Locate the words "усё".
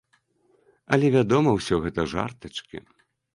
1.59-1.75